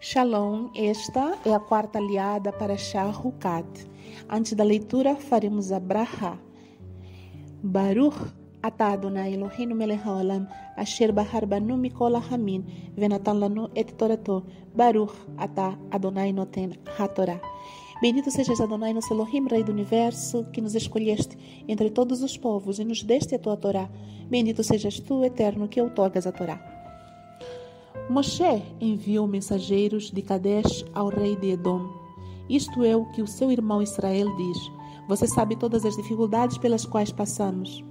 [0.00, 3.66] Shalom, esta é a quarta aliada para Shahukat.
[4.30, 6.38] Antes da leitura, faremos a Braha.
[7.64, 8.32] Baruch
[8.62, 12.64] atah Adonai Eloheinu melech haolam asher bahar banu mikol hamin
[12.96, 17.40] venatan lanu et torato Baruch atah Adonai noten hatorah.
[18.00, 21.36] Bendito sejas Adonai, nosso Elohim, Rei do Universo, que nos escolheste
[21.66, 23.90] entre todos os povos e nos deste a tua Torá.
[24.30, 26.77] Bendito sejas tu, Eterno, que outorgas a Torá.
[28.10, 31.86] Moshe enviou mensageiros de Kadesh ao rei de Edom.
[32.48, 34.58] Isto é o que o seu irmão Israel diz.
[35.06, 37.84] Você sabe todas as dificuldades pelas quais passamos.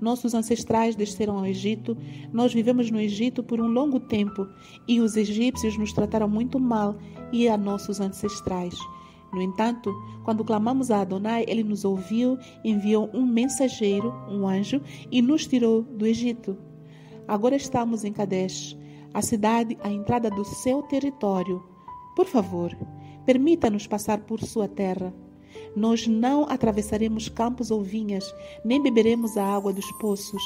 [0.00, 1.96] Nossos ancestrais desceram ao Egito,
[2.32, 4.46] nós vivemos no Egito por um longo tempo
[4.88, 6.96] e os egípcios nos trataram muito mal
[7.32, 8.74] e a nossos ancestrais.
[9.32, 9.92] No entanto,
[10.24, 14.80] quando clamamos a Adonai, ele nos ouviu, enviou um mensageiro, um anjo,
[15.10, 16.56] e nos tirou do Egito.
[17.26, 18.76] Agora estamos em Kadesh
[19.14, 21.62] a cidade à entrada do seu território.
[22.16, 22.76] Por favor,
[23.24, 25.14] permita-nos passar por sua terra.
[25.76, 30.42] Nós não atravessaremos campos ou vinhas, nem beberemos a água dos poços.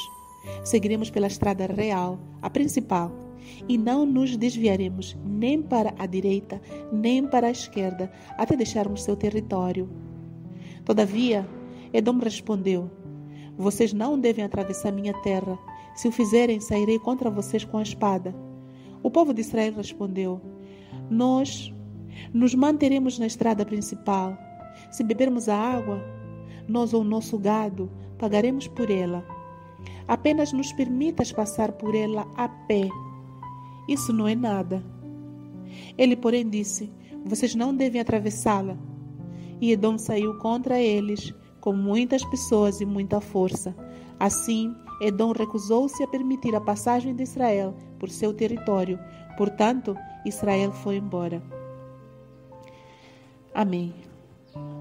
[0.63, 3.11] Seguiremos pela estrada real, a principal,
[3.67, 9.15] e não nos desviaremos nem para a direita, nem para a esquerda, até deixarmos seu
[9.15, 9.89] território.
[10.85, 11.47] Todavia,
[11.91, 12.89] Edom respondeu:
[13.57, 15.57] Vocês não devem atravessar minha terra.
[15.95, 18.33] Se o fizerem, sairei contra vocês com a espada.
[19.01, 20.41] O povo de Israel respondeu:
[21.09, 21.73] Nós
[22.33, 24.37] nos manteremos na estrada principal.
[24.91, 26.01] Se bebermos a água,
[26.67, 29.25] nós ou nosso gado pagaremos por ela.
[30.07, 32.89] Apenas nos permitas passar por ela a pé.
[33.87, 34.83] Isso não é nada.
[35.97, 36.91] Ele, porém, disse:
[37.25, 38.77] Vocês não devem atravessá-la.
[39.61, 43.75] E Edom saiu contra eles com muitas pessoas e muita força.
[44.19, 48.99] Assim, Edom recusou-se a permitir a passagem de Israel por seu território.
[49.37, 51.41] Portanto, Israel foi embora.
[53.53, 53.93] Amém.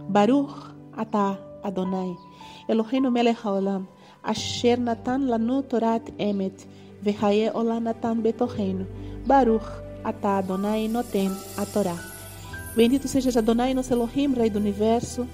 [0.09, 2.17] Baruch atah Adonai,
[2.69, 3.87] Eloheinu melech haolam,
[4.23, 6.67] asher natan lanu torat emet,
[7.03, 8.87] vehaye olam natan betoheinu.
[9.27, 9.69] Baruch
[10.05, 11.97] atah Adonai noten a Torá.
[12.77, 15.27] Bendito sejas Adonai, nosso Elohim, Rei do Universo,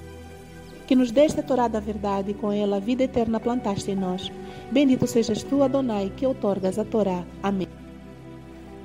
[0.87, 3.97] que nos deste a Torá da verdade e com ela a vida eterna plantaste em
[3.97, 4.33] nós.
[4.71, 7.25] Bendito sejas tu, Adonai, que outorgas a Torá.
[7.43, 7.84] Amém.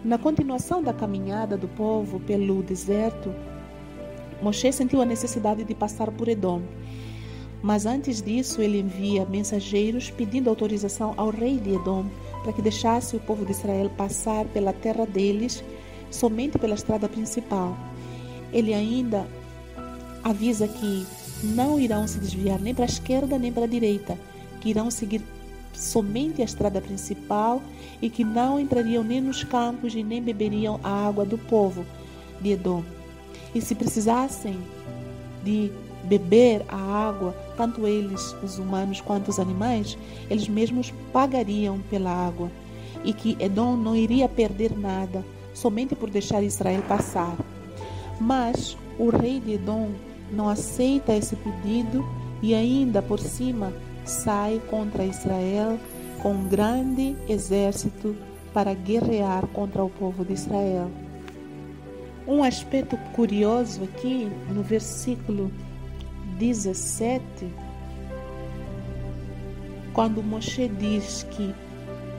[0.03, 3.35] Na continuação da caminhada do povo pelo deserto,
[4.41, 6.61] Moshe sentiu a necessidade de passar por Edom.
[7.61, 12.05] Mas antes disso, ele envia mensageiros pedindo autorização ao rei de Edom
[12.41, 15.61] para que deixasse o povo de Israel passar pela terra deles
[16.09, 17.77] somente pela estrada principal.
[18.53, 19.27] Ele ainda
[20.23, 21.05] avisa que
[21.43, 24.17] não irão se desviar nem para a esquerda nem para a direita,
[24.61, 25.21] que irão seguir
[25.73, 27.61] somente a estrada principal
[28.01, 31.85] e que não entrariam nem nos campos e nem beberiam a água do povo
[32.41, 32.83] de Edom.
[33.53, 34.59] E se precisassem
[35.43, 35.71] de
[36.03, 39.97] beber a água, tanto eles, os humanos, quanto os animais,
[40.29, 42.51] eles mesmos pagariam pela água.
[43.03, 47.35] E que Edom não iria perder nada somente por deixar Israel passar.
[48.19, 49.89] Mas o rei de Edom
[50.31, 52.05] não aceita esse pedido
[52.41, 53.73] e ainda por cima
[54.09, 55.79] sai contra Israel
[56.21, 58.15] com um grande exército
[58.53, 60.89] para guerrear contra o povo de Israel.
[62.27, 65.51] Um aspecto curioso aqui no versículo
[66.37, 67.23] 17,
[69.93, 71.53] quando Moshe diz que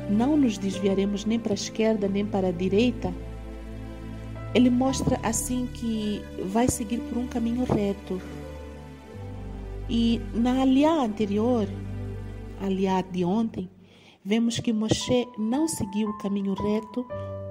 [0.08, 3.12] não nos desviaremos nem para a esquerda nem para a direita,
[4.54, 8.20] ele mostra assim que vai seguir por um caminho reto.
[9.92, 11.66] E na aliá anterior,
[12.60, 13.68] aliá de ontem,
[14.24, 17.04] vemos que Moshe não seguiu o caminho reto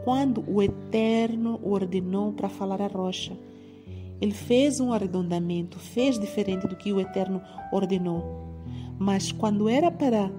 [0.05, 3.37] quando o Eterno o ordenou para falar à rocha.
[4.21, 7.41] Ele fez um arredondamento, fez diferente do que o Eterno
[7.73, 8.23] ordenou.
[8.97, 10.31] Mas quando era para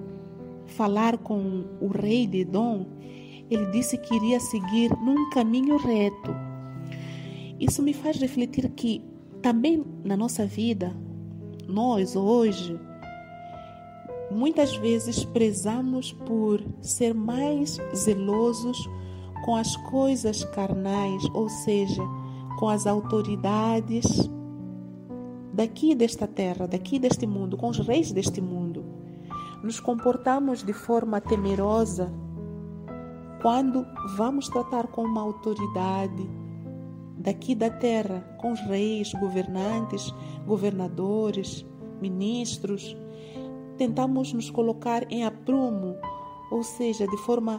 [0.65, 2.87] falar com o rei de Edom,
[3.51, 6.35] ele disse que iria seguir num caminho reto.
[7.61, 9.05] Isso me faz refletir que
[9.43, 10.97] também na nossa vida,
[11.71, 12.79] nós hoje,
[14.31, 18.89] muitas vezes prezamos por ser mais zelosos
[19.45, 22.03] com as coisas carnais, ou seja,
[22.59, 24.31] com as autoridades
[25.53, 28.85] daqui desta terra, daqui deste mundo, com os reis deste mundo.
[29.63, 32.13] Nos comportamos de forma temerosa
[33.43, 33.87] quando
[34.17, 36.40] vamos tratar com uma autoridade
[37.21, 40.13] daqui da terra, com os reis, governantes,
[40.47, 41.67] governadores,
[42.01, 42.97] ministros.
[43.77, 45.97] Tentamos nos colocar em aprumo,
[46.51, 47.59] ou seja, de forma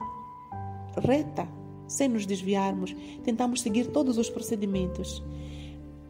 [0.98, 1.48] reta,
[1.88, 5.24] sem nos desviarmos, tentamos seguir todos os procedimentos.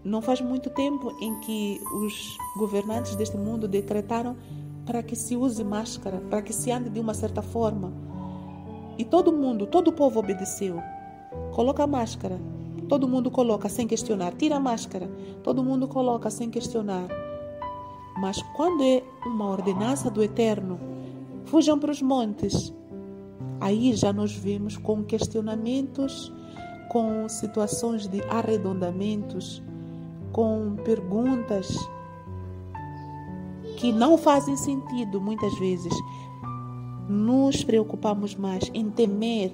[0.04, 4.38] Não faz muito tempo em que os governantes deste mundo decretaram
[4.86, 7.94] para que se use máscara, para que se ande de uma certa forma.
[8.98, 10.78] E todo mundo, todo o povo obedeceu.
[11.54, 12.40] Coloca a máscara.
[12.92, 14.34] Todo mundo coloca sem questionar.
[14.34, 15.10] Tira a máscara.
[15.44, 17.08] Todo mundo coloca sem questionar.
[18.18, 20.78] Mas quando é uma ordenança do Eterno,
[21.46, 22.74] fujam para os montes.
[23.62, 26.34] Aí já nos vemos com questionamentos,
[26.90, 29.64] com situações de arredondamentos,
[30.34, 31.74] com perguntas
[33.78, 35.94] que não fazem sentido muitas vezes.
[37.08, 39.54] Nos preocupamos mais em temer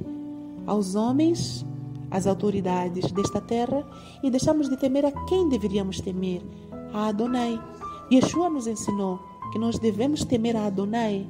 [0.66, 1.64] aos homens,
[2.10, 3.86] às autoridades desta terra
[4.24, 6.42] e deixamos de temer a quem deveríamos temer,
[6.94, 7.62] a Adonai.
[8.12, 9.20] Yeshua nos ensinou
[9.52, 11.28] que nós devemos temer a Adonai.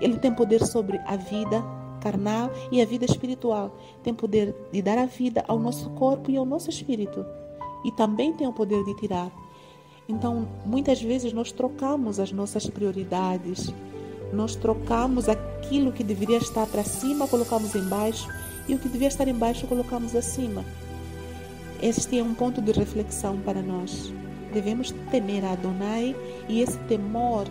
[0.00, 1.62] Ele tem poder sobre a vida
[2.00, 3.76] carnal e a vida espiritual.
[4.02, 7.24] Tem poder de dar a vida ao nosso corpo e ao nosso espírito.
[7.84, 9.30] E também tem o poder de tirar.
[10.08, 13.72] Então, muitas vezes nós trocamos as nossas prioridades,
[14.32, 18.26] nós trocamos aquilo que deveria estar para cima, colocamos embaixo,
[18.68, 20.64] e o que devia estar embaixo, colocamos acima.
[21.82, 24.12] Este é um ponto de reflexão para nós.
[24.52, 26.14] Devemos temer a Adonai
[26.48, 27.46] e esse temor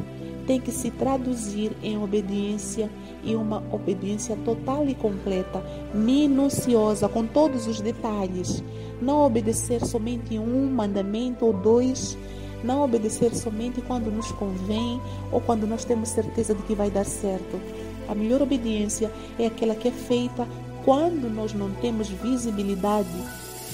[0.46, 2.90] tem que se traduzir em obediência
[3.24, 5.62] e uma obediência total e completa,
[5.94, 8.64] minuciosa, com todos os detalhes.
[9.02, 12.18] Não obedecer somente um mandamento ou dois
[12.64, 15.00] não obedecer somente quando nos convém
[15.32, 17.60] ou quando nós temos certeza de que vai dar certo.
[18.08, 20.48] A melhor obediência é aquela que é feita
[20.88, 23.10] quando nós não temos visibilidade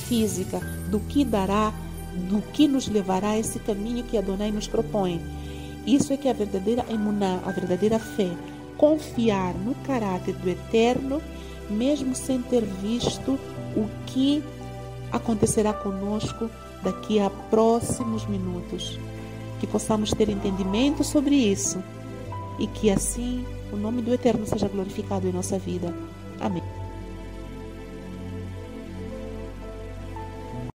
[0.07, 1.71] física do que dará,
[2.27, 5.21] do que nos levará a esse caminho que Adonai nos propõe.
[5.86, 8.31] Isso é que é a verdadeira emuná, a verdadeira fé.
[8.77, 11.21] Confiar no caráter do Eterno,
[11.69, 13.33] mesmo sem ter visto
[13.77, 14.44] o que
[15.12, 16.50] acontecerá conosco
[16.81, 18.98] daqui a próximos minutos.
[19.60, 21.77] Que possamos ter entendimento sobre isso
[22.57, 25.94] e que assim o nome do Eterno seja glorificado em nossa vida.
[26.39, 26.83] Amém.